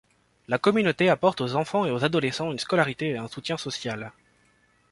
La 0.47 0.57
communauté 0.57 1.09
apporte 1.09 1.41
aux 1.41 1.53
enfants 1.55 1.85
et 1.85 1.91
aux 1.91 2.03
adolescents 2.03 2.51
une 2.51 2.57
scolarité 2.57 3.09
et 3.09 3.17
un 3.17 3.27
soutien 3.27 3.55
social. 3.57 4.11